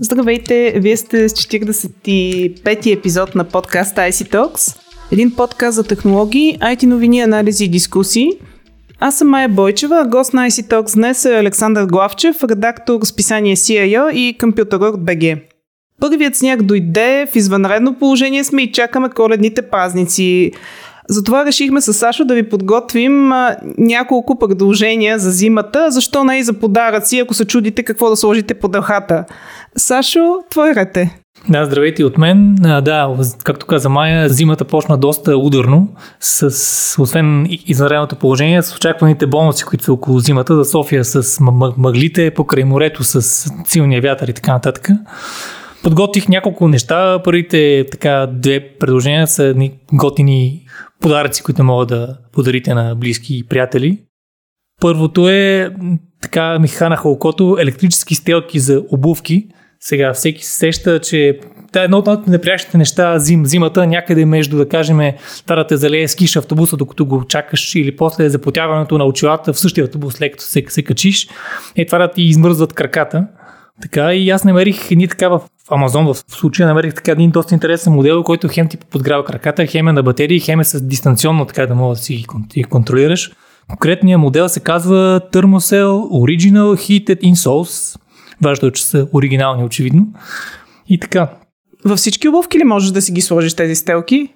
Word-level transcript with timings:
Здравейте, 0.00 0.74
вие 0.76 0.96
сте 0.96 1.28
с 1.28 1.32
45-ти 1.32 2.92
епизод 2.92 3.34
на 3.34 3.44
подкаст 3.44 3.96
IC 3.96 4.32
Talks. 4.32 4.76
Един 5.12 5.34
подкаст 5.34 5.74
за 5.74 5.84
технологии, 5.84 6.58
IT 6.58 6.86
новини, 6.86 7.20
анализи 7.20 7.64
и 7.64 7.68
дискусии. 7.68 8.30
Аз 9.00 9.18
съм 9.18 9.28
Майя 9.28 9.48
Бойчева, 9.48 10.04
гост 10.08 10.32
на 10.32 10.50
IC 10.50 10.68
Talks 10.68 10.94
днес 10.94 11.24
е 11.24 11.38
Александър 11.38 11.86
Главчев, 11.86 12.44
редактор 12.44 13.00
с 13.02 13.16
писание 13.16 13.56
CIO 13.56 14.12
и 14.12 14.38
компютър 14.38 14.80
от 14.80 15.00
BG. 15.00 15.40
Първият 16.00 16.36
сняг 16.36 16.62
дойде, 16.62 17.26
в 17.32 17.36
извънредно 17.36 17.94
положение 17.98 18.44
сме 18.44 18.62
и 18.62 18.72
чакаме 18.72 19.08
коледните 19.08 19.62
празници. 19.62 20.52
Затова 21.08 21.46
решихме 21.46 21.80
с 21.80 21.92
Сашо 21.92 22.24
да 22.24 22.34
ви 22.34 22.48
подготвим 22.48 23.32
няколко 23.78 24.38
предложения 24.38 25.18
за 25.18 25.30
зимата, 25.30 25.90
защо 25.90 26.24
не 26.24 26.38
и 26.38 26.42
за 26.42 26.52
подаръци, 26.52 27.18
ако 27.18 27.34
се 27.34 27.44
чудите 27.44 27.82
какво 27.82 28.10
да 28.10 28.16
сложите 28.16 28.54
под 28.54 28.72
дъхата. 28.72 29.24
Сашо, 29.76 30.36
твой 30.50 30.74
ред 30.74 30.96
е. 30.96 31.18
Да, 31.48 31.64
здравейте 31.64 32.04
от 32.04 32.18
мен. 32.18 32.54
Да, 32.82 33.16
както 33.44 33.66
каза 33.66 33.88
Майя, 33.88 34.28
зимата 34.28 34.64
почна 34.64 34.98
доста 34.98 35.36
ударно, 35.36 35.88
с, 36.20 37.02
освен 37.02 37.46
извънредното 37.66 38.16
положение, 38.16 38.62
с 38.62 38.76
очакваните 38.76 39.26
бонуси, 39.26 39.64
които 39.64 39.84
са 39.84 39.92
около 39.92 40.18
зимата 40.18 40.54
за 40.54 40.64
София, 40.64 41.04
с 41.04 41.40
мъглите 41.76 42.30
покрай 42.30 42.64
морето, 42.64 43.04
с 43.04 43.22
силния 43.66 44.02
вятър 44.02 44.28
и 44.28 44.32
така 44.32 44.52
нататък. 44.52 44.88
Подготвих 45.82 46.28
няколко 46.28 46.68
неща. 46.68 47.22
Първите 47.24 47.86
така 47.90 48.28
две 48.32 48.68
предложения 48.80 49.26
са 49.26 49.44
едни 49.44 49.72
готини 49.92 50.64
подаръци, 51.00 51.42
които 51.42 51.64
мога 51.64 51.86
да 51.86 52.18
подарите 52.32 52.74
на 52.74 52.94
близки 52.96 53.38
и 53.38 53.44
приятели. 53.44 53.98
Първото 54.80 55.28
е, 55.28 55.70
така 56.22 56.58
ми 56.58 56.68
ханаха 56.68 57.08
окото, 57.08 57.56
електрически 57.60 58.14
стелки 58.14 58.58
за 58.58 58.84
обувки. 58.90 59.48
Сега 59.80 60.12
всеки 60.12 60.44
се 60.44 60.56
сеща, 60.56 61.00
че 61.00 61.38
това 61.68 61.80
е 61.80 61.84
едно 61.84 61.98
от 61.98 62.26
неприятните 62.26 62.78
неща 62.78 63.18
зим, 63.18 63.46
зимата, 63.46 63.86
някъде 63.86 64.24
между, 64.24 64.56
да 64.56 64.68
кажем, 64.68 64.98
това 65.44 65.56
да 65.56 65.66
те 65.66 65.76
залее 65.76 66.08
скиш 66.08 66.36
автобуса, 66.36 66.76
докато 66.76 67.06
го 67.06 67.24
чакаш, 67.24 67.74
или 67.74 67.96
после 67.96 68.28
запотяването 68.28 68.98
на 68.98 69.04
очилата 69.04 69.52
в 69.52 69.58
същия 69.58 69.84
автобус, 69.84 70.14
след 70.14 70.40
се, 70.40 70.64
се 70.68 70.82
качиш, 70.82 71.28
е 71.76 71.86
това 71.86 71.98
да 71.98 72.10
ти 72.10 72.22
измръзват 72.22 72.72
краката. 72.72 73.26
Така 73.82 74.14
и 74.14 74.30
аз 74.30 74.44
намерих 74.44 74.90
едни 74.90 75.08
така 75.08 75.28
в 75.28 75.40
Амазон 75.70 76.06
в 76.06 76.14
случая 76.28 76.68
намерих 76.68 76.94
така 76.94 77.12
един 77.12 77.30
доста 77.30 77.54
интересен 77.54 77.92
модел, 77.92 78.22
който 78.22 78.48
хем 78.48 78.68
ти 78.68 78.76
подгрява 78.76 79.24
краката, 79.24 79.66
хем 79.66 79.88
е 79.88 79.92
на 79.92 80.02
батерии, 80.02 80.40
хем 80.40 80.60
е 80.60 80.64
с 80.64 80.80
дистанционно, 80.80 81.44
така 81.44 81.66
да 81.66 81.74
мога 81.74 81.94
да 81.94 82.00
си 82.00 82.26
ги 82.54 82.64
контролираш. 82.64 83.32
Конкретният 83.68 84.20
модел 84.20 84.48
се 84.48 84.60
казва 84.60 85.20
Thermocell 85.32 85.88
Original 86.10 86.74
Heated 86.74 87.34
Insoles. 87.34 88.00
Важно 88.42 88.68
е, 88.68 88.72
че 88.72 88.84
са 88.84 89.08
оригинални, 89.12 89.64
очевидно. 89.64 90.06
И 90.88 91.00
така. 91.00 91.28
Във 91.84 91.98
всички 91.98 92.28
обувки 92.28 92.58
ли 92.58 92.64
можеш 92.64 92.90
да 92.90 93.02
си 93.02 93.12
ги 93.12 93.20
сложиш 93.20 93.54
тези 93.54 93.74
стелки? 93.74 94.28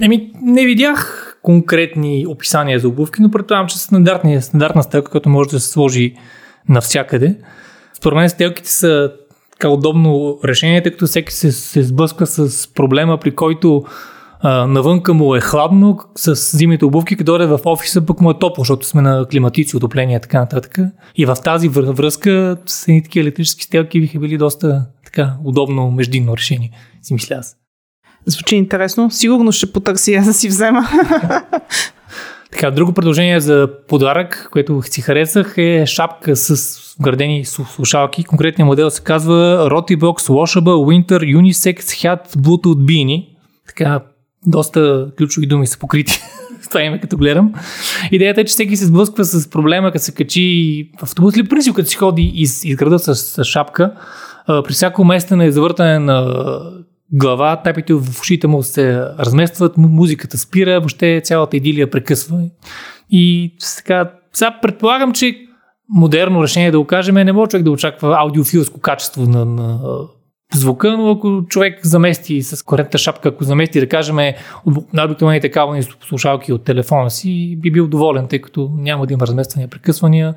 Еми, 0.00 0.30
не 0.42 0.64
видях 0.64 1.26
конкретни 1.42 2.26
описания 2.28 2.78
за 2.78 2.88
обувки, 2.88 3.22
но 3.22 3.30
предполагам, 3.30 3.68
че 3.68 3.76
са 3.76 3.82
стандартна, 3.82 4.42
стандартна 4.42 4.82
стелка, 4.82 5.10
която 5.10 5.28
може 5.28 5.50
да 5.50 5.60
се 5.60 5.70
сложи 5.70 6.14
навсякъде. 6.68 7.36
Според 8.00 8.16
мен 8.16 8.28
стелките 8.28 8.70
са 8.70 9.12
така 9.52 9.68
удобно 9.68 10.38
решение, 10.44 10.82
тъй 10.82 10.92
като 10.92 11.06
всеки 11.06 11.32
се, 11.32 11.52
се 11.52 11.82
сблъска 11.82 12.26
с 12.26 12.68
проблема, 12.74 13.18
при 13.18 13.34
който 13.34 13.84
а, 14.40 14.66
навънка 14.66 15.14
му 15.14 15.34
е 15.34 15.40
хладно 15.40 15.98
с 16.16 16.56
зимните 16.56 16.84
обувки, 16.84 17.16
като 17.16 17.32
дойде 17.32 17.46
в 17.46 17.60
офиса 17.64 18.06
пък 18.06 18.20
му 18.20 18.30
е 18.30 18.38
топло, 18.38 18.64
защото 18.64 18.86
сме 18.86 19.02
на 19.02 19.26
климатици, 19.30 19.76
отопление 19.76 20.16
и 20.16 20.20
така 20.20 20.40
нататък. 20.40 20.78
И 21.16 21.26
в 21.26 21.36
тази 21.44 21.68
връзка 21.68 22.56
с 22.66 22.88
едни 22.88 23.02
такива 23.02 23.22
електрически 23.22 23.64
стелки 23.64 24.00
биха 24.00 24.18
били 24.18 24.38
доста 24.38 24.86
така 25.04 25.34
удобно 25.44 25.90
междинно 25.90 26.36
решение, 26.36 26.70
си 27.02 27.14
мисля 27.14 27.36
аз. 27.36 27.56
Звучи 28.26 28.56
интересно. 28.56 29.10
Сигурно 29.10 29.52
ще 29.52 29.72
потърси 29.72 30.14
аз 30.14 30.26
да 30.26 30.32
си 30.32 30.48
взема. 30.48 30.88
Така, 32.52 32.70
друго 32.70 32.92
предложение 32.92 33.40
за 33.40 33.68
подарък, 33.88 34.48
което 34.52 34.82
си 34.82 35.00
харесах 35.00 35.54
е 35.56 35.86
шапка 35.86 36.36
с 36.36 36.76
вградени 37.00 37.44
слушалки. 37.44 38.24
Конкретният 38.24 38.66
модел 38.66 38.90
се 38.90 39.02
казва 39.02 39.68
Rotibox 39.70 40.28
Washable 40.28 40.60
Winter 40.60 41.36
Unisex 41.36 41.78
Hat 41.78 42.36
Bluetooth 42.36 42.76
Beanie. 42.76 43.26
Така, 43.66 44.00
доста 44.46 45.06
ключови 45.18 45.46
думи 45.46 45.66
са 45.66 45.78
покрити 45.78 46.20
това 46.70 46.82
име, 46.82 47.00
като 47.00 47.16
гледам. 47.16 47.52
Идеята 48.10 48.40
е, 48.40 48.44
че 48.44 48.50
всеки 48.50 48.76
се 48.76 48.86
сблъсква 48.86 49.24
с 49.24 49.50
проблема, 49.50 49.92
като 49.92 50.04
се 50.04 50.14
качи 50.14 50.90
в 50.98 51.02
автобус 51.02 51.36
или 51.36 51.48
принцип, 51.48 51.74
като 51.74 51.88
си 51.88 51.96
ходи 51.96 52.32
из, 52.34 52.64
из 52.64 52.76
града 52.76 52.98
с, 52.98 53.14
с 53.14 53.44
шапка. 53.44 53.92
При 54.46 54.72
всяко 54.72 55.04
местене 55.04 55.46
и 55.46 55.52
завъртане 55.52 55.98
на 55.98 56.24
глава, 57.12 57.62
тапите 57.62 57.94
в 57.94 58.20
ушите 58.20 58.46
му 58.46 58.62
се 58.62 59.00
разместват, 59.00 59.76
музиката 59.76 60.38
спира, 60.38 60.80
въобще 60.80 61.20
цялата 61.24 61.56
идилия 61.56 61.90
прекъсва. 61.90 62.42
И 63.10 63.54
така, 63.76 64.12
сега 64.32 64.58
предполагам, 64.62 65.12
че 65.12 65.36
модерно 65.88 66.42
решение 66.42 66.70
да 66.70 66.78
го 66.78 66.86
кажем, 66.86 67.14
не 67.14 67.32
може 67.32 67.50
човек 67.50 67.64
да 67.64 67.70
очаква 67.70 68.16
аудиофилско 68.18 68.80
качество 68.80 69.22
на, 69.22 69.44
на 69.44 69.80
звука, 70.54 70.96
но 70.96 71.10
ако 71.10 71.46
човек 71.48 71.86
замести 71.86 72.42
с 72.42 72.62
коректна 72.62 72.98
шапка, 72.98 73.28
ако 73.28 73.44
замести, 73.44 73.80
да 73.80 73.88
кажем, 73.88 74.16
най-обикновените 74.92 75.50
кабелни 75.50 75.82
слушалки 75.82 76.52
от 76.52 76.64
телефона 76.64 77.10
си, 77.10 77.58
би 77.60 77.70
бил 77.70 77.88
доволен, 77.88 78.28
тъй 78.28 78.38
като 78.38 78.70
няма 78.76 79.06
да 79.06 79.12
има 79.12 79.26
размествания, 79.26 79.68
прекъсвания, 79.68 80.34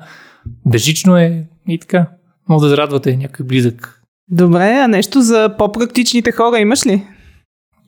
безжично 0.66 1.16
е 1.16 1.44
и 1.68 1.78
така. 1.78 2.08
Може 2.48 2.62
да 2.62 2.68
зарадвате 2.68 3.16
някой 3.16 3.46
близък. 3.46 4.03
Добре, 4.30 4.80
а 4.84 4.88
нещо 4.88 5.20
за 5.20 5.54
по-практичните 5.58 6.32
хора 6.32 6.58
имаш 6.58 6.86
ли? 6.86 7.02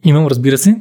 Имам, 0.04 0.26
разбира 0.26 0.58
се. 0.58 0.76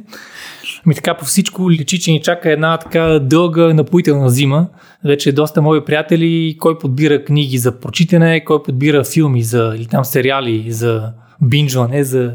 Ми 0.86 0.94
така 0.94 1.14
по 1.14 1.24
всичко 1.24 1.70
личи, 1.70 2.00
че 2.00 2.10
ни 2.10 2.22
чака 2.22 2.52
една 2.52 2.78
така 2.78 3.00
дълга 3.22 3.74
напоителна 3.74 4.30
зима. 4.30 4.68
Вече 5.04 5.32
доста 5.32 5.62
мои 5.62 5.84
приятели, 5.84 6.56
кой 6.60 6.78
подбира 6.78 7.24
книги 7.24 7.58
за 7.58 7.80
прочитане, 7.80 8.44
кой 8.44 8.62
подбира 8.62 9.04
филми 9.04 9.42
за, 9.42 9.72
или 9.76 9.86
там 9.86 10.04
сериали 10.04 10.72
за 10.72 11.12
бинджване, 11.42 12.04
за 12.04 12.34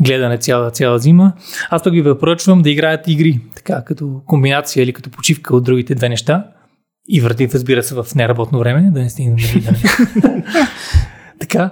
гледане 0.00 0.38
цяла, 0.38 0.70
цяла 0.70 0.98
зима. 0.98 1.32
Аз 1.70 1.82
пък 1.82 1.92
ви 1.92 2.04
препоръчвам 2.04 2.62
да 2.62 2.70
играят 2.70 3.08
игри, 3.08 3.40
така 3.56 3.84
като 3.84 4.20
комбинация 4.26 4.82
или 4.82 4.92
като 4.92 5.10
почивка 5.10 5.56
от 5.56 5.64
другите 5.64 5.94
две 5.94 6.08
неща. 6.08 6.44
И 7.08 7.20
върти, 7.20 7.48
разбира 7.54 7.82
се, 7.82 7.94
в 7.94 8.06
неработно 8.14 8.58
време, 8.58 8.90
да 8.90 9.00
не 9.00 9.10
стигнем 9.10 9.36
да 9.36 9.72
Така, 11.40 11.70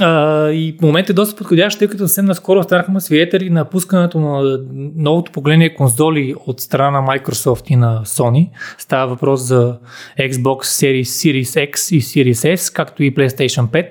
а, 0.00 0.48
и 0.50 0.76
в 0.78 0.82
момента 0.82 1.12
е 1.12 1.14
доста 1.14 1.36
подходящ, 1.36 1.78
тъй 1.78 1.88
като 1.88 2.02
съвсем 2.02 2.24
наскоро 2.24 2.62
станахме 2.62 3.00
свидетели 3.00 3.50
на 3.50 3.64
пускането 3.64 4.20
на 4.20 4.58
новото 4.96 5.32
поколение 5.32 5.74
конзоли 5.74 6.34
от 6.46 6.60
страна 6.60 7.00
на 7.00 7.06
Microsoft 7.06 7.70
и 7.70 7.76
на 7.76 8.02
Sony. 8.04 8.50
Става 8.78 9.06
въпрос 9.06 9.40
за 9.40 9.78
Xbox 10.20 10.62
Series, 10.62 11.02
Series 11.02 11.72
X 11.72 11.96
и 11.96 12.02
Series 12.02 12.54
S, 12.54 12.74
както 12.74 13.02
и 13.02 13.14
PlayStation 13.14 13.66
5. 13.66 13.86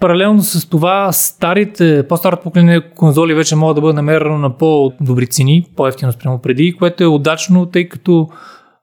Паралелно 0.00 0.42
с 0.42 0.68
това, 0.68 1.12
старите, 1.12 2.06
по-старото 2.08 2.42
поколение 2.42 2.90
конзоли 2.96 3.34
вече 3.34 3.56
могат 3.56 3.74
да 3.74 3.80
бъдат 3.80 3.96
намерено 3.96 4.38
на 4.38 4.56
по-добри 4.56 5.26
цени, 5.26 5.66
по-ефтино 5.76 6.12
спрямо 6.12 6.38
преди, 6.38 6.72
което 6.72 7.04
е 7.04 7.06
удачно, 7.06 7.66
тъй 7.66 7.88
като 7.88 8.28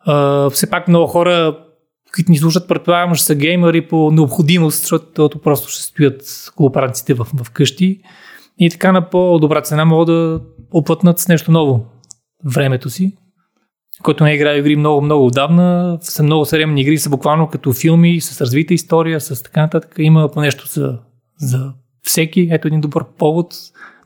а, 0.06 0.50
все 0.50 0.70
пак 0.70 0.88
много 0.88 1.08
хора 1.08 1.58
които 2.16 2.32
ни 2.32 2.38
слушат, 2.38 2.68
предполагам, 2.68 3.16
ще 3.16 3.26
са 3.26 3.36
геймери 3.36 3.88
по 3.88 4.12
необходимост, 4.12 4.82
защото 4.82 5.40
просто 5.44 5.70
ще 5.70 5.84
стоят 5.84 6.52
кооперациите 6.56 7.14
в, 7.14 7.28
в 7.44 7.52
къщи 7.52 8.02
и 8.60 8.70
така 8.70 8.92
на 8.92 9.10
по-добра 9.10 9.62
цена 9.62 9.86
могат 9.86 10.08
да 10.08 10.42
опътнат 10.72 11.20
с 11.20 11.28
нещо 11.28 11.52
ново 11.52 11.86
времето 12.46 12.90
си, 12.90 13.18
който 14.04 14.24
не 14.24 14.32
е 14.32 14.36
играе 14.36 14.58
игри 14.58 14.76
много-много 14.76 15.26
отдавна. 15.26 15.98
Са 16.02 16.24
много 16.24 16.46
съвременни 16.46 16.82
игри, 16.82 16.98
са 16.98 17.10
буквално 17.10 17.50
като 17.50 17.74
филми, 17.74 18.22
с 18.22 18.42
развита 18.42 18.74
история, 18.74 19.22
с 19.22 19.44
така 19.44 19.62
нататък. 19.62 19.96
Има 19.98 20.30
по 20.32 20.42
нещо 20.42 20.68
за, 20.68 21.00
за 21.38 21.74
всеки. 22.02 22.50
Ето 22.52 22.68
един 22.68 22.82
добър 22.82 23.06
повод 23.18 23.54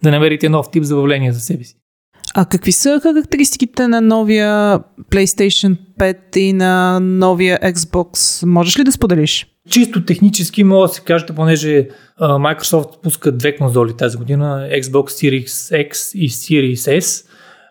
да 0.04 0.12
намерите 0.12 0.50
нов 0.50 0.72
тип 0.72 0.84
забавление 0.84 1.32
за 1.32 1.40
себе 1.40 1.64
си. 1.64 1.76
А 2.36 2.46
какви 2.46 2.72
са 2.72 3.00
характеристиките 3.04 3.88
на 3.88 4.02
новия 4.02 4.80
PlayStation 5.12 5.78
5 6.00 6.38
и 6.38 6.54
на 6.54 7.00
новия 7.00 7.60
Xbox? 7.64 8.46
Можеш 8.46 8.80
ли 8.80 8.84
да 8.84 8.92
споделиш? 8.92 9.48
Чисто 9.70 10.06
технически 10.06 10.64
мога 10.64 10.88
да 10.88 10.94
се 10.94 11.02
каже, 11.02 11.26
понеже 11.26 11.88
Microsoft 12.22 13.02
пуска 13.02 13.32
две 13.32 13.56
конзоли 13.56 13.94
тази 13.98 14.18
година, 14.18 14.68
Xbox 14.72 15.08
Series 15.08 15.46
X 15.90 16.18
и 16.18 16.30
Series 16.30 17.00
S. 17.00 17.26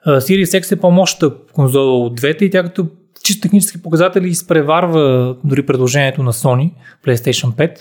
Series 0.06 0.60
X 0.60 0.72
е 0.72 0.76
по-мощна 0.76 1.30
конзола 1.52 1.98
от 1.98 2.14
двете 2.14 2.44
и 2.44 2.50
тя 2.50 2.62
като 2.62 2.86
чисто 3.24 3.42
технически 3.42 3.82
показатели 3.82 4.28
изпреварва 4.28 5.36
дори 5.44 5.66
предложението 5.66 6.22
на 6.22 6.32
Sony, 6.32 6.70
PlayStation 7.06 7.46
5. 7.46 7.78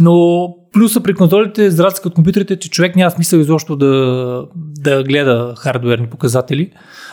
Но 0.00 0.48
плюса 0.72 1.00
при 1.00 1.14
конзолите, 1.14 1.70
за 1.70 1.84
разлика 1.84 2.08
от 2.08 2.14
компютрите, 2.14 2.58
че 2.58 2.70
човек 2.70 2.96
няма 2.96 3.10
смисъл 3.10 3.38
изобщо 3.38 3.76
да, 3.76 4.44
да 4.56 5.02
гледа 5.02 5.54
хардуерни 5.58 6.06
показатели, 6.06 6.70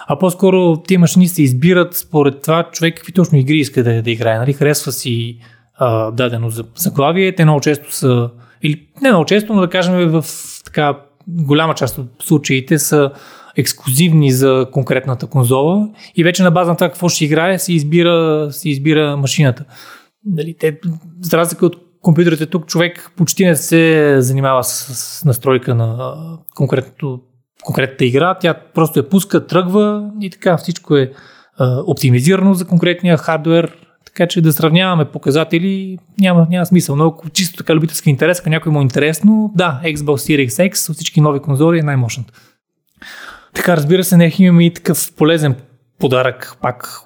а 0.08 0.20
по-скоро 0.20 0.78
тези 0.78 0.98
машини 0.98 1.28
се 1.28 1.44
избират 1.44 1.96
според 1.96 2.42
това 2.42 2.70
човек 2.72 2.96
какви 2.96 3.14
точно 3.14 3.38
игри 3.38 3.58
иска 3.58 3.84
да, 3.84 4.02
да 4.02 4.12
играе. 4.12 4.38
Нали? 4.38 4.54
Харесва 4.54 4.92
си 4.92 5.38
а, 5.76 6.12
дадено 6.12 6.50
заглавие, 6.76 7.36
те 7.36 7.46
много 7.46 7.62
често 7.62 7.94
са 7.94 8.30
или 8.64 8.88
не 9.02 9.10
много 9.10 9.26
често, 9.26 9.54
но 9.54 9.62
да 9.62 9.70
кажем 9.70 10.10
в 10.10 10.26
така 10.66 11.00
голяма 11.28 11.74
част 11.74 11.98
от 11.98 12.08
случаите 12.20 12.80
са 12.80 13.12
ексклюзивни 13.58 14.32
за 14.32 14.68
конкретната 14.72 15.28
конзола 15.28 15.90
и 16.16 16.24
вече 16.24 16.44
на 16.44 16.52
база 16.52 16.72
на 16.72 16.78
това 16.78 16.90
какво 16.90 17.10
ще 17.10 17.26
играе, 17.26 17.60
се 17.60 17.74
избира, 17.74 18.48
се 18.52 18.70
избира 18.70 19.18
машината. 19.18 19.66
Дали, 20.26 20.56
те, 20.60 20.80
за 21.22 21.38
разлика 21.38 21.66
от 21.66 21.89
компютрите 22.02 22.46
тук, 22.46 22.68
човек 22.68 23.12
почти 23.18 23.46
не 23.46 23.56
се 23.56 24.16
занимава 24.22 24.64
с, 24.64 24.96
с 24.96 25.26
настройка 25.26 25.76
на 25.76 26.14
конкретното, 26.56 27.20
конкретната 27.64 28.06
игра. 28.06 28.38
Тя 28.40 28.54
просто 28.74 29.00
я 29.00 29.10
пуска, 29.10 29.48
тръгва 29.48 30.12
и 30.22 30.30
така 30.30 30.58
всичко 30.58 30.96
е 30.96 31.12
а, 31.58 31.82
оптимизирано 31.88 32.54
за 32.54 32.68
конкретния 32.68 33.18
хардвер, 33.18 33.78
така 34.06 34.28
че 34.28 34.42
да 34.42 34.54
сравняваме 34.54 35.06
показатели 35.06 35.98
няма, 36.20 36.48
няма 36.50 36.66
смисъл. 36.66 36.96
Но 36.96 37.08
ако 37.08 37.30
чисто 37.30 37.58
така 37.58 37.76
любителски 37.76 38.10
интерес, 38.10 38.40
ако 38.40 38.50
някой 38.50 38.72
му 38.72 38.80
е 38.80 38.84
интересно, 38.84 39.52
да, 39.56 39.82
Xbox 39.84 39.98
Series 39.98 40.70
X 40.70 40.90
от 40.90 40.96
всички 40.96 41.22
нови 41.22 41.40
конзоли 41.40 41.80
е 41.80 41.84
най-мощната. 41.84 42.34
Така, 43.54 43.78
разбира 43.78 44.04
се, 44.04 44.18
не 44.18 44.34
имаме 44.40 44.66
и 44.66 44.74
такъв 44.74 45.14
полезен 45.18 45.56
подарък, 46.00 46.58
пак 46.62 47.02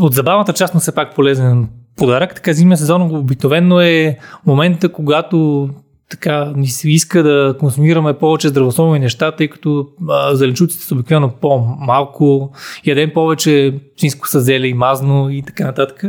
от 0.00 0.14
забавната 0.14 0.52
част, 0.52 0.74
но 0.74 0.80
все 0.80 0.94
пак 0.94 1.14
полезен 1.14 1.68
подарък. 2.00 2.34
Така 2.34 2.52
зимния 2.52 2.76
сезон 2.76 3.16
обикновено 3.16 3.80
е 3.80 4.18
момента, 4.46 4.92
когато 4.92 5.68
така 6.10 6.52
ни 6.56 6.66
се 6.66 6.90
иска 6.90 7.22
да 7.22 7.56
консумираме 7.58 8.18
повече 8.18 8.48
здравословни 8.48 8.98
неща, 8.98 9.32
тъй 9.32 9.48
като 9.48 9.86
а, 10.08 10.34
зеленчуците 10.34 10.84
са 10.84 10.94
обикновено 10.94 11.32
по-малко, 11.40 12.52
ядем 12.86 13.10
повече 13.14 13.80
чинско 13.96 14.28
съзеле 14.28 14.66
и 14.66 14.74
мазно 14.74 15.30
и 15.30 15.42
така 15.42 15.64
нататък. 15.64 16.04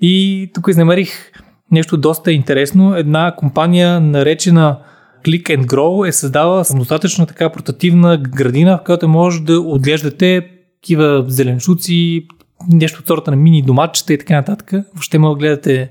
И 0.00 0.50
тук 0.54 0.68
изнамерих 0.68 1.32
нещо 1.70 1.96
доста 1.96 2.32
интересно. 2.32 2.96
Една 2.96 3.34
компания 3.36 4.00
наречена 4.00 4.78
Click 5.24 5.42
and 5.42 5.66
Grow 5.66 6.08
е 6.08 6.12
създала 6.12 6.64
самодостатъчна 6.64 7.26
така 7.26 7.52
портативна 7.52 8.18
градина, 8.18 8.78
в 8.78 8.84
която 8.84 9.08
може 9.08 9.40
да 9.40 9.60
отглеждате 9.60 10.46
такива 10.82 11.24
зеленчуци, 11.28 12.26
нещо 12.68 13.00
от 13.00 13.06
сорта 13.06 13.30
на 13.30 13.36
мини 13.36 13.62
доматчета 13.62 14.12
и 14.12 14.18
така 14.18 14.34
нататък. 14.34 14.70
Въобще 14.94 15.18
може 15.18 15.34
да 15.34 15.38
гледате 15.38 15.90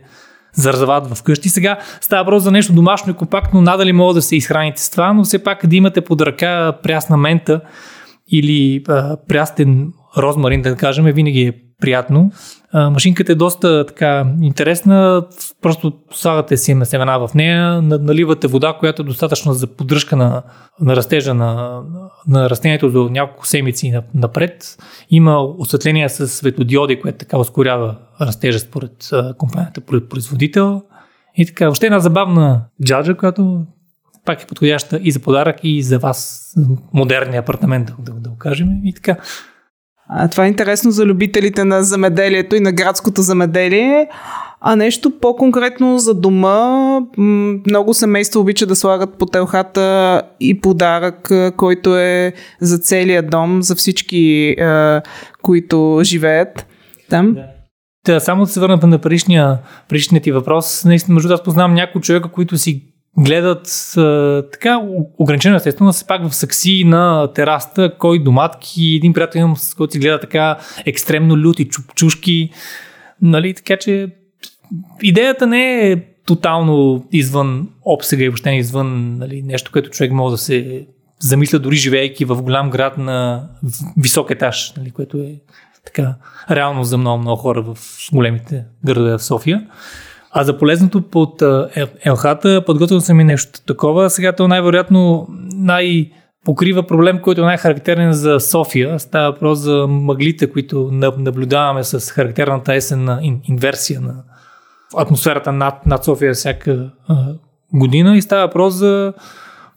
зарзават 0.53 1.17
вкъщи. 1.17 1.49
Сега 1.49 1.79
става 2.01 2.23
въпрос 2.23 2.43
за 2.43 2.51
нещо 2.51 2.73
домашно 2.73 3.11
и 3.11 3.15
компактно, 3.15 3.61
надали 3.61 3.93
мога 3.93 4.13
да 4.13 4.21
се 4.21 4.35
изхраните 4.35 4.81
с 4.81 4.89
това, 4.89 5.13
но 5.13 5.23
все 5.23 5.43
пак 5.43 5.67
да 5.67 5.75
имате 5.75 6.01
под 6.01 6.21
ръка 6.21 6.77
прясна 6.83 7.17
мента 7.17 7.61
или 8.31 8.83
а, 8.87 9.17
прястен 9.27 9.93
розмарин, 10.17 10.61
да 10.61 10.75
кажем, 10.75 11.05
винаги 11.05 11.41
е 11.41 11.53
приятно. 11.79 12.31
Машинката 12.73 13.31
е 13.31 13.35
доста 13.35 13.85
така 13.85 14.25
интересна, 14.41 15.25
просто 15.61 15.93
слагате 16.11 16.57
си 16.57 16.73
на 16.73 16.85
семена 16.85 17.27
в 17.27 17.33
нея, 17.35 17.81
наливате 17.81 18.47
вода, 18.47 18.75
която 18.79 19.01
е 19.01 19.05
достатъчна 19.05 19.53
за 19.53 19.67
поддръжка 19.67 20.15
на, 20.15 20.43
на 20.81 20.95
растежа 20.95 21.33
на, 21.33 21.81
на 22.27 22.49
растението 22.49 22.91
до 22.91 23.09
няколко 23.09 23.47
седмици 23.47 23.93
напред. 24.13 24.77
Има 25.09 25.41
осветление 25.41 26.09
с 26.09 26.27
светодиоди, 26.27 27.01
което 27.01 27.17
така 27.17 27.37
ускорява 27.37 27.95
растежа 28.21 28.59
според 28.59 29.09
компанията 29.37 29.81
производител. 29.81 30.81
И 31.37 31.45
така, 31.45 31.65
въобще 31.65 31.85
една 31.85 31.99
забавна 31.99 32.65
джаджа, 32.85 33.17
която 33.17 33.65
пак 34.25 34.43
е 34.43 34.47
подходяща 34.47 34.99
и 35.03 35.11
за 35.11 35.19
подарък, 35.19 35.57
и 35.63 35.83
за 35.83 35.99
вас, 35.99 36.53
модерния 36.93 37.39
апартамент, 37.39 37.91
да, 37.99 38.11
да 38.13 38.29
го 38.29 38.37
кажем. 38.37 38.67
И 38.83 38.93
така, 38.93 39.17
а, 40.09 40.27
това 40.27 40.45
е 40.45 40.47
интересно 40.47 40.91
за 40.91 41.05
любителите 41.05 41.63
на 41.63 41.83
замеделието 41.83 42.55
и 42.55 42.59
на 42.59 42.71
градското 42.71 43.21
замеделие. 43.21 44.07
А 44.61 44.75
нещо 44.75 45.11
по-конкретно 45.21 45.99
за 45.99 46.13
дома, 46.13 46.99
много 47.17 47.93
семейства 47.93 48.39
обича 48.39 48.65
да 48.65 48.75
слагат 48.75 49.17
по 49.17 49.25
телхата 49.25 50.21
и 50.39 50.61
подарък, 50.61 51.31
който 51.57 51.97
е 51.97 52.33
за 52.61 52.77
целия 52.77 53.23
дом, 53.23 53.61
за 53.61 53.75
всички, 53.75 54.55
които 55.41 55.99
живеят 56.03 56.67
там. 57.09 57.33
Да. 57.33 57.45
Да, 58.05 58.19
само 58.19 58.43
да 58.43 58.51
се 58.51 58.59
върна 58.59 58.79
на 58.83 58.99
предишния, 58.99 59.57
предишния 59.89 60.21
ти 60.21 60.31
въпрос. 60.31 60.85
Наистина, 60.85 61.15
между 61.15 61.33
аз 61.33 61.43
познавам 61.43 61.73
някои 61.73 62.01
човека, 62.01 62.31
които 62.31 62.57
си 62.57 62.88
гледат 63.17 63.93
а, 63.97 64.43
така 64.51 64.81
ограничено 65.17 65.55
естествено, 65.55 65.93
се 65.93 66.07
пак 66.07 66.29
в 66.29 66.35
сакси 66.35 66.83
на 66.83 67.33
тераста, 67.33 67.97
кой 67.97 68.23
доматки, 68.23 68.95
един 68.95 69.13
приятел 69.13 69.39
имам, 69.39 69.57
с 69.57 69.73
който 69.73 69.91
си 69.91 69.99
гледа 69.99 70.19
така 70.19 70.57
екстремно 70.85 71.37
люти 71.37 71.69
чушки, 71.95 72.49
нали, 73.21 73.53
така 73.53 73.77
че 73.77 74.09
идеята 75.01 75.47
не 75.47 75.91
е 75.91 76.03
тотално 76.25 77.05
извън 77.11 77.69
обсега 77.85 78.23
и 78.23 78.29
въобще 78.29 78.49
извън 78.49 79.17
нали, 79.17 79.41
нещо, 79.41 79.71
което 79.71 79.89
човек 79.89 80.11
може 80.11 80.31
да 80.33 80.37
се 80.37 80.87
замисля 81.19 81.59
дори 81.59 81.75
живеейки 81.75 82.25
в 82.25 82.41
голям 82.41 82.69
град 82.69 82.97
на 82.97 83.47
висок 83.97 84.31
етаж, 84.31 84.73
нали, 84.77 84.91
което 84.91 85.17
е 85.17 85.35
така 85.85 86.15
реално 86.51 86.83
за 86.83 86.97
много, 86.97 87.21
много 87.21 87.37
хора 87.37 87.61
в 87.61 87.77
големите 88.13 88.65
градове 88.85 89.17
в 89.17 89.23
София. 89.23 89.67
А 90.31 90.43
за 90.43 90.57
полезното 90.57 91.01
под 91.01 91.43
елхата 92.05 92.63
подготвил 92.65 93.01
съм 93.01 93.19
и 93.19 93.23
нещо 93.23 93.61
такова. 93.67 94.09
Сега 94.09 94.31
то 94.35 94.47
най-вероятно 94.47 95.27
най- 95.53 96.11
покрива 96.45 96.83
проблем, 96.83 97.19
който 97.21 97.41
е 97.41 97.45
най-характерен 97.45 98.13
за 98.13 98.39
София. 98.39 98.99
Става 98.99 99.31
въпрос 99.31 99.59
за 99.59 99.87
мъглите, 99.89 100.51
които 100.51 100.89
наблюдаваме 101.17 101.83
с 101.83 102.11
характерната 102.11 102.75
есенна 102.75 103.19
инверсия 103.43 104.01
на 104.01 104.23
атмосферата 104.97 105.51
над, 105.51 105.85
над 105.85 106.03
София 106.03 106.33
всяка 106.33 106.91
а, 107.07 107.25
година. 107.73 108.17
И 108.17 108.21
става 108.21 108.47
въпрос 108.47 108.73
за 108.73 109.13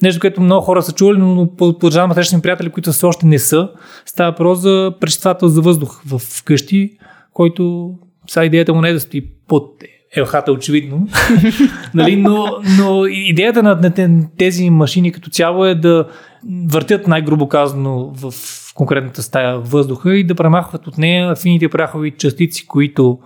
нещо, 0.02 0.20
което 0.20 0.40
много 0.40 0.64
хора 0.64 0.82
са 0.82 0.93
чували, 0.93 1.19
но 1.19 1.56
продължавам 1.56 2.12
срещани 2.12 2.43
приятели, 2.43 2.70
които 2.70 2.93
все 2.93 3.06
още 3.06 3.26
не 3.26 3.38
са. 3.38 3.69
Става 4.06 4.31
въпрос 4.31 4.58
за 4.58 4.93
пречиствател 5.00 5.49
за 5.49 5.60
въздух 5.60 6.02
в 6.06 6.44
къщи, 6.44 6.99
който 7.32 7.93
сега 8.28 8.44
идеята 8.44 8.75
му 8.75 8.81
не 8.81 8.88
е 8.88 8.93
да 8.93 9.00
стои 9.00 9.31
под 9.49 9.84
елхата, 10.17 10.53
очевидно. 10.53 11.09
нали, 11.94 12.17
но, 12.17 12.47
но 12.79 13.06
идеята 13.06 13.62
на, 13.62 13.93
тези 14.38 14.70
машини 14.70 15.12
като 15.12 15.31
цяло 15.31 15.67
е 15.67 15.75
да 15.75 16.09
въртят 16.67 17.06
най-грубо 17.06 17.49
казано 17.49 18.12
в 18.14 18.32
конкретната 18.75 19.23
стая 19.23 19.59
въздуха 19.59 20.17
и 20.17 20.25
да 20.25 20.35
премахват 20.35 20.87
от 20.87 20.99
нея 20.99 21.37
фините 21.37 21.69
прахови 21.69 22.11
частици, 22.11 22.67
които 22.67 23.19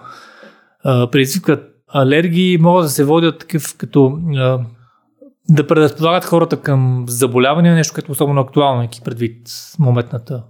а, 0.84 1.10
предизвикват 1.10 1.64
алергии, 1.88 2.58
могат 2.58 2.84
да 2.84 2.88
се 2.88 3.04
водят 3.04 3.38
такъв 3.38 3.76
като 3.78 4.18
а, 4.36 4.58
да 5.50 5.66
предразполагат 5.66 6.24
хората 6.24 6.60
към 6.60 7.04
заболявания, 7.08 7.74
нещо, 7.74 7.94
което 7.94 8.10
е 8.10 8.12
особено 8.12 8.40
актуално, 8.40 8.88
предвид 9.04 9.48
моментната 9.78 10.42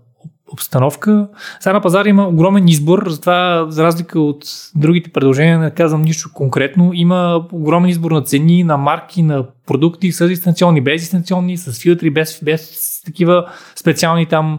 обстановка. 0.52 1.28
Сега 1.60 1.72
на 1.72 1.80
пазара 1.80 2.08
има 2.08 2.28
огромен 2.28 2.68
избор, 2.68 3.06
затова 3.08 3.66
за 3.68 3.84
разлика 3.84 4.20
от 4.20 4.44
другите 4.74 5.10
предложения 5.10 5.58
не 5.58 5.70
казвам 5.70 6.02
нищо 6.02 6.30
конкретно. 6.34 6.90
Има 6.94 7.46
огромен 7.52 7.90
избор 7.90 8.10
на 8.10 8.22
цени, 8.22 8.64
на 8.64 8.76
марки, 8.76 9.22
на 9.22 9.46
продукти 9.66 10.12
с 10.12 10.28
дистанционни, 10.28 10.80
без 10.80 11.00
дистанционни, 11.00 11.56
с 11.56 11.82
филтри, 11.82 12.10
без, 12.10 12.40
без 12.42 13.02
такива 13.04 13.46
специални 13.76 14.26
там 14.26 14.58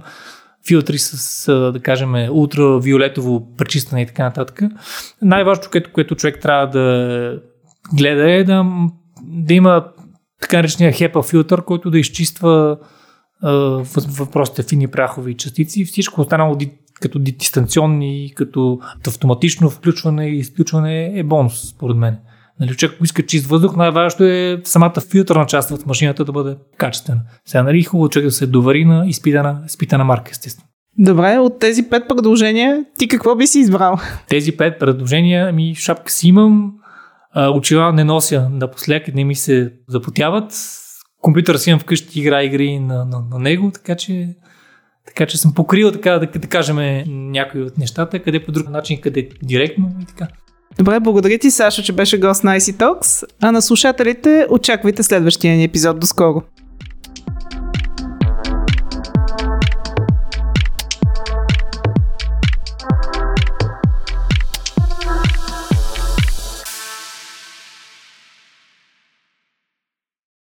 филтри 0.67 0.97
с, 0.97 1.71
да 1.73 1.79
кажем, 1.79 2.13
ултравиолетово 2.31 3.55
пречистване 3.57 4.01
и 4.01 4.05
така 4.05 4.23
нататък. 4.23 4.61
Най-важното, 5.21 5.69
което, 5.71 5.91
което 5.91 6.15
човек 6.15 6.39
трябва 6.41 6.67
да 6.67 7.39
гледа 7.93 8.31
е 8.31 8.43
да, 8.43 8.65
да 9.23 9.53
има 9.53 9.85
така 10.41 10.57
наречения 10.57 10.93
HEPA 10.93 11.29
филтър, 11.29 11.61
който 11.63 11.89
да 11.89 11.99
изчиства 11.99 12.77
въпросите 14.07 14.63
фини 14.63 14.87
прахови 14.87 15.33
частици. 15.33 15.85
Всичко 15.85 16.21
останало 16.21 16.57
като 17.01 17.19
дистанционни, 17.19 18.33
като 18.35 18.79
автоматично 19.07 19.69
включване 19.69 20.27
и 20.27 20.37
изключване 20.37 21.19
е 21.19 21.23
бонус, 21.23 21.69
според 21.69 21.97
мен. 21.97 22.17
Нали, 22.59 22.75
човек, 22.75 22.95
ако 22.95 23.03
иска 23.03 23.25
чист 23.25 23.45
въздух, 23.45 23.75
най-важното 23.75 24.23
е 24.23 24.61
самата 24.63 24.93
филтърна 25.11 25.45
част 25.45 25.71
от 25.71 25.85
машината 25.85 26.25
да 26.25 26.31
бъде 26.31 26.57
качествена. 26.77 27.21
Сега, 27.45 27.63
нали, 27.63 27.83
хубаво 27.83 28.09
човек 28.09 28.25
да 28.25 28.31
се 28.31 28.47
довари 28.47 28.85
на 28.85 29.07
изпитана, 29.07 29.61
изпитана 29.65 30.03
марка, 30.03 30.31
естествено. 30.31 30.67
Добре, 30.99 31.37
от 31.37 31.59
тези 31.59 31.89
пет 31.89 32.03
предложения, 32.07 32.85
ти 32.97 33.07
какво 33.07 33.35
би 33.35 33.47
си 33.47 33.59
избрал? 33.59 33.97
Тези 34.29 34.57
пет 34.57 34.79
предложения, 34.79 35.53
ми 35.53 35.75
шапка 35.75 36.11
си 36.11 36.27
имам, 36.27 36.73
очила 37.53 37.93
не 37.93 38.03
нося 38.03 38.49
напоследък, 38.51 39.15
не 39.15 39.23
ми 39.23 39.35
се 39.35 39.73
запотяват, 39.87 40.53
компютър 41.21 41.55
си 41.55 41.69
имам 41.69 41.79
вкъщи, 41.79 42.19
игра 42.19 42.43
игри 42.43 42.79
на, 42.79 43.05
на, 43.05 43.23
на 43.31 43.39
него, 43.39 43.71
така 43.71 43.95
че, 43.95 44.35
така 45.05 45.25
че 45.25 45.37
съм 45.37 45.53
покрил, 45.53 45.91
така 45.91 46.11
да, 46.11 46.39
да 46.39 46.47
кажем, 46.47 47.03
някои 47.07 47.61
от 47.61 47.77
нещата, 47.77 48.19
къде 48.19 48.45
по 48.45 48.51
друг 48.51 48.69
начин, 48.69 49.01
къде 49.01 49.29
директно 49.43 49.91
и 50.01 50.05
така. 50.05 50.27
Добре, 50.77 50.99
благодаря 50.99 51.37
ти, 51.37 51.51
Сашо, 51.51 51.83
че 51.83 51.93
беше 51.93 52.19
гост 52.19 52.43
на 52.43 52.59
IC 52.59 52.73
Talks, 52.73 53.25
а 53.41 53.51
на 53.51 53.61
слушателите 53.61 54.47
очаквайте 54.49 55.03
следващия 55.03 55.55
ни 55.55 55.63
епизод. 55.63 55.99
До 55.99 56.07
скоро! 56.07 56.43